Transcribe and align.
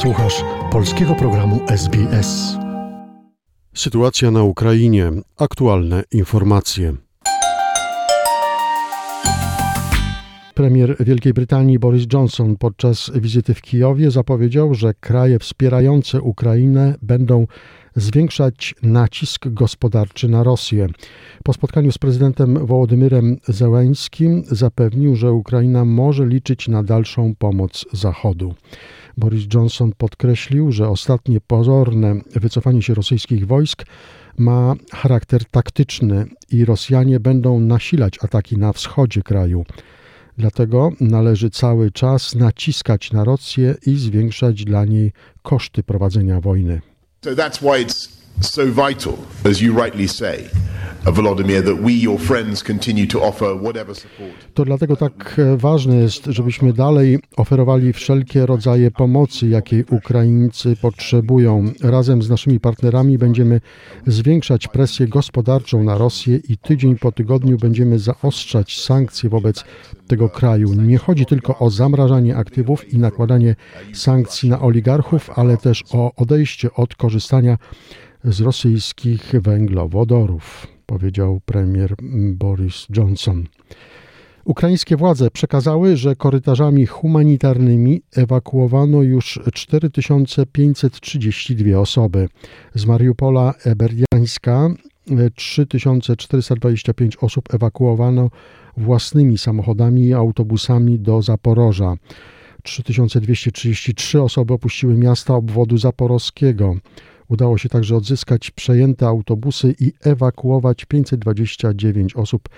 Słuchasz 0.00 0.44
polskiego 0.72 1.14
programu 1.14 1.60
SBS. 1.68 2.56
Sytuacja 3.74 4.30
na 4.30 4.42
Ukrainie. 4.42 5.10
Aktualne 5.38 6.02
informacje. 6.12 6.94
Premier 10.54 10.96
Wielkiej 11.00 11.32
Brytanii 11.32 11.78
Boris 11.78 12.06
Johnson 12.12 12.56
podczas 12.56 13.10
wizyty 13.14 13.54
w 13.54 13.62
Kijowie 13.62 14.10
zapowiedział, 14.10 14.74
że 14.74 14.94
kraje 14.94 15.38
wspierające 15.38 16.20
Ukrainę 16.20 16.94
będą 17.02 17.46
zwiększać 17.96 18.74
nacisk 18.82 19.48
gospodarczy 19.48 20.28
na 20.28 20.42
Rosję. 20.42 20.86
Po 21.44 21.52
spotkaniu 21.52 21.92
z 21.92 21.98
prezydentem 21.98 22.66
Wołodymyrem 22.66 23.36
Zełęńskim 23.48 24.42
zapewnił, 24.46 25.16
że 25.16 25.32
Ukraina 25.32 25.84
może 25.84 26.26
liczyć 26.26 26.68
na 26.68 26.82
dalszą 26.82 27.34
pomoc 27.38 27.84
Zachodu. 27.92 28.54
Boris 29.16 29.46
Johnson 29.54 29.92
podkreślił, 29.98 30.72
że 30.72 30.88
ostatnie 30.88 31.40
pozorne 31.40 32.14
wycofanie 32.36 32.82
się 32.82 32.94
rosyjskich 32.94 33.46
wojsk 33.46 33.84
ma 34.38 34.74
charakter 34.92 35.44
taktyczny 35.44 36.26
i 36.50 36.64
Rosjanie 36.64 37.20
będą 37.20 37.60
nasilać 37.60 38.18
ataki 38.24 38.58
na 38.58 38.72
wschodzie 38.72 39.22
kraju. 39.22 39.64
Dlatego 40.38 40.92
należy 41.00 41.50
cały 41.50 41.90
czas 41.90 42.34
naciskać 42.34 43.12
na 43.12 43.24
Rosję 43.24 43.74
i 43.86 43.96
zwiększać 43.96 44.64
dla 44.64 44.84
niej 44.84 45.12
koszty 45.42 45.82
prowadzenia 45.82 46.40
wojny. 46.40 46.80
So 47.22 47.34
that's 47.34 47.60
why 47.60 47.76
it's 47.76 48.18
so 48.40 48.70
vital, 48.70 49.18
as 49.44 49.60
you 49.60 49.74
rightly 49.74 50.06
say, 50.06 50.48
To 54.54 54.64
dlatego 54.64 54.96
tak 54.96 55.36
e, 55.38 55.56
ważne 55.56 55.96
jest, 55.96 56.24
żebyśmy 56.26 56.72
dalej 56.72 57.18
oferowali 57.36 57.92
wszelkie 57.92 58.46
rodzaje 58.46 58.90
pomocy, 58.90 59.48
jakiej 59.48 59.84
Ukraińcy 59.90 60.76
potrzebują. 60.76 61.72
Razem 61.82 62.22
z 62.22 62.30
naszymi 62.30 62.60
partnerami 62.60 63.18
będziemy 63.18 63.60
zwiększać 64.06 64.68
presję 64.68 65.08
gospodarczą 65.08 65.84
na 65.84 65.98
Rosję 65.98 66.36
i 66.48 66.58
tydzień 66.58 66.98
po 66.98 67.12
tygodniu 67.12 67.58
będziemy 67.58 67.98
zaostrzać 67.98 68.80
sankcje 68.80 69.30
wobec 69.30 69.64
tego 70.06 70.28
kraju. 70.28 70.74
Nie 70.74 70.98
chodzi 70.98 71.26
tylko 71.26 71.58
o 71.58 71.70
zamrażanie 71.70 72.36
aktywów 72.36 72.92
i 72.92 72.98
nakładanie 72.98 73.56
sankcji 73.92 74.48
na 74.48 74.60
oligarchów, 74.60 75.30
ale 75.36 75.56
też 75.56 75.84
o 75.92 76.12
odejście 76.16 76.74
od 76.74 76.94
korzystania 76.94 77.58
z 78.24 78.40
rosyjskich 78.40 79.32
węglowodorów, 79.42 80.66
powiedział 80.90 81.40
premier 81.44 81.94
Boris 82.32 82.86
Johnson. 82.96 83.44
Ukraińskie 84.44 84.96
władze 84.96 85.30
przekazały, 85.30 85.96
że 85.96 86.16
korytarzami 86.16 86.86
humanitarnymi 86.86 88.02
ewakuowano 88.16 89.02
już 89.02 89.40
4532 89.54 91.78
osoby. 91.78 92.28
Z 92.74 92.86
Mariupola 92.86 93.54
Eberdiańska 93.64 94.68
3425 95.34 97.16
osób 97.16 97.54
ewakuowano 97.54 98.30
własnymi 98.76 99.38
samochodami 99.38 100.06
i 100.06 100.14
autobusami 100.14 100.98
do 100.98 101.22
Zaporoża. 101.22 101.94
3233 102.62 104.22
osoby 104.22 104.54
opuściły 104.54 104.94
miasta 104.94 105.34
obwodu 105.34 105.78
zaporowskiego. 105.78 106.76
Udało 107.30 107.58
się 107.58 107.68
także 107.68 107.96
odzyskać 107.96 108.50
przejęte 108.50 109.06
autobusy 109.06 109.74
i 109.80 109.92
ewakuować 110.00 110.84
529 110.84 112.16
osób 112.16 112.48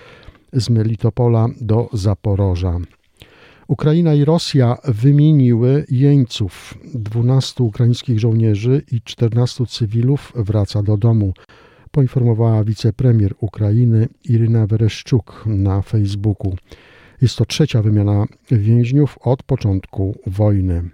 z 0.53 0.69
Melitopola 0.69 1.47
do 1.61 1.89
Zaporoża. 1.93 2.79
Ukraina 3.67 4.13
i 4.13 4.25
Rosja 4.25 4.77
wymieniły 4.85 5.85
jeńców. 5.89 6.77
12 6.93 7.63
ukraińskich 7.63 8.19
żołnierzy 8.19 8.81
i 8.91 9.01
14 9.01 9.65
cywilów 9.65 10.33
wraca 10.35 10.83
do 10.83 10.97
domu, 10.97 11.33
poinformowała 11.91 12.63
wicepremier 12.63 13.33
Ukrainy 13.39 14.07
Iryna 14.23 14.67
Wereszczuk 14.67 15.43
na 15.45 15.81
Facebooku. 15.81 16.55
Jest 17.21 17.35
to 17.35 17.45
trzecia 17.45 17.81
wymiana 17.81 18.25
więźniów 18.51 19.17
od 19.21 19.43
początku 19.43 20.15
wojny. 20.27 20.89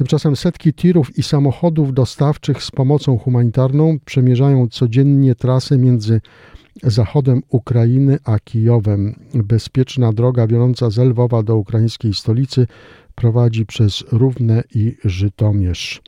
Tymczasem 0.00 0.36
setki 0.36 0.74
tirów 0.74 1.18
i 1.18 1.22
samochodów 1.22 1.94
dostawczych 1.94 2.62
z 2.62 2.70
pomocą 2.70 3.18
humanitarną 3.18 3.98
przemierzają 4.04 4.68
codziennie 4.68 5.34
trasę 5.34 5.78
między 5.78 6.20
zachodem 6.82 7.42
Ukrainy 7.48 8.18
a 8.24 8.38
Kijowem. 8.38 9.14
Bezpieczna 9.34 10.12
droga 10.12 10.46
wiodąca 10.46 10.90
z 10.90 10.98
Lwowa 10.98 11.42
do 11.42 11.56
ukraińskiej 11.56 12.14
stolicy 12.14 12.66
prowadzi 13.14 13.66
przez 13.66 14.04
Równe 14.12 14.62
i 14.74 14.96
Żytomierz. 15.04 16.02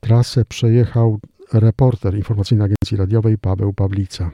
Trasę 0.00 0.44
przejechał 0.44 1.20
reporter 1.52 2.16
informacyjnej 2.16 2.64
agencji 2.64 2.96
radiowej 2.96 3.38
Paweł 3.38 3.72
Pawlica. 3.72 4.30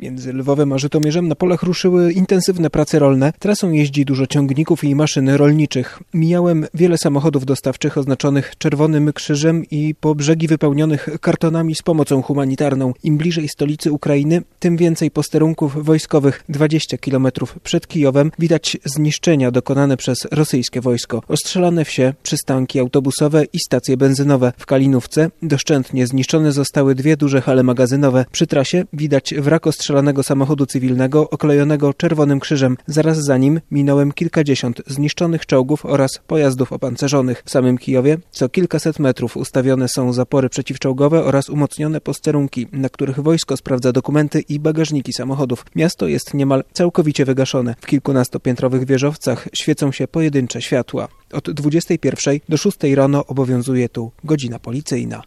Między 0.00 0.32
Lwowem 0.32 0.72
a 0.72 0.78
Żytomierzem 0.78 1.28
na 1.28 1.34
polach 1.34 1.62
ruszyły 1.62 2.12
intensywne 2.12 2.70
prace 2.70 2.98
rolne. 2.98 3.32
Trasą 3.38 3.70
jeździ 3.70 4.04
dużo 4.04 4.26
ciągników 4.26 4.84
i 4.84 4.94
maszyn 4.94 5.28
rolniczych. 5.28 5.98
Mijałem 6.14 6.66
wiele 6.74 6.98
samochodów 6.98 7.46
dostawczych 7.46 7.98
oznaczonych 7.98 8.52
czerwonym 8.58 9.12
krzyżem 9.12 9.64
i 9.70 9.94
po 10.00 10.14
brzegi 10.14 10.48
wypełnionych 10.48 11.08
kartonami 11.20 11.74
z 11.74 11.82
pomocą 11.82 12.22
humanitarną. 12.22 12.92
Im 13.02 13.16
bliżej 13.16 13.48
stolicy 13.48 13.92
Ukrainy, 13.92 14.42
tym 14.58 14.76
więcej 14.76 15.10
posterunków 15.10 15.84
wojskowych. 15.84 16.44
20 16.48 16.98
kilometrów 16.98 17.58
przed 17.62 17.86
Kijowem 17.86 18.30
widać 18.38 18.76
zniszczenia 18.84 19.50
dokonane 19.50 19.96
przez 19.96 20.18
rosyjskie 20.30 20.80
wojsko. 20.80 21.22
Ostrzelane 21.28 21.84
wsie, 21.84 22.14
przystanki 22.22 22.80
autobusowe 22.80 23.44
i 23.52 23.58
stacje 23.58 23.96
benzynowe. 23.96 24.52
W 24.58 24.66
Kalinówce 24.66 25.30
doszczętnie 25.42 26.06
zniszczone 26.06 26.52
zostały 26.52 26.94
dwie 26.94 27.16
duże 27.16 27.40
hale 27.40 27.62
magazynowe. 27.62 28.24
Przy 28.32 28.46
trasie 28.46 28.84
widać 28.92 29.34
wrak 29.34 29.66
ostrzelany 29.66 29.85
ostrzelonego 29.86 30.22
samochodu 30.22 30.66
cywilnego 30.66 31.30
oklejonego 31.30 31.94
czerwonym 31.94 32.40
krzyżem. 32.40 32.76
Zaraz 32.86 33.18
za 33.18 33.36
nim 33.38 33.60
minąłem 33.70 34.12
kilkadziesiąt 34.12 34.82
zniszczonych 34.86 35.46
czołgów 35.46 35.86
oraz 35.86 36.20
pojazdów 36.26 36.72
opancerzonych. 36.72 37.42
W 37.44 37.50
samym 37.50 37.78
Kijowie 37.78 38.18
co 38.30 38.48
kilkaset 38.48 38.98
metrów 38.98 39.36
ustawione 39.36 39.88
są 39.88 40.12
zapory 40.12 40.48
przeciwczołgowe 40.48 41.24
oraz 41.24 41.48
umocnione 41.50 42.00
posterunki, 42.00 42.66
na 42.72 42.88
których 42.88 43.20
wojsko 43.20 43.56
sprawdza 43.56 43.92
dokumenty 43.92 44.40
i 44.40 44.60
bagażniki 44.60 45.12
samochodów. 45.12 45.64
Miasto 45.76 46.08
jest 46.08 46.34
niemal 46.34 46.64
całkowicie 46.72 47.24
wygaszone. 47.24 47.74
W 47.80 47.86
kilkunastopiętrowych 47.86 48.86
wieżowcach 48.86 49.48
świecą 49.60 49.92
się 49.92 50.08
pojedyncze 50.08 50.62
światła. 50.62 51.08
Od 51.32 51.50
21 51.50 52.38
do 52.48 52.56
6 52.56 52.76
rano 52.94 53.26
obowiązuje 53.26 53.88
tu 53.88 54.10
godzina 54.24 54.58
policyjna. 54.58 55.22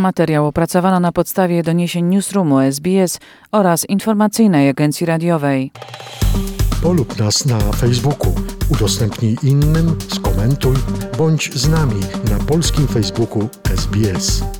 Materiał 0.00 0.46
opracowano 0.46 1.00
na 1.00 1.12
podstawie 1.12 1.62
doniesień 1.62 2.04
Newsroomu 2.06 2.60
SBS 2.60 3.18
oraz 3.52 3.88
informacyjnej 3.88 4.68
agencji 4.68 5.06
radiowej. 5.06 5.70
Polub 6.82 7.18
nas 7.18 7.46
na 7.46 7.58
Facebooku, 7.58 8.34
udostępnij 8.68 9.36
innym, 9.42 9.96
skomentuj, 10.08 10.76
bądź 11.18 11.54
z 11.54 11.68
nami 11.68 12.00
na 12.30 12.44
polskim 12.44 12.86
Facebooku 12.86 13.48
SBS. 13.76 14.59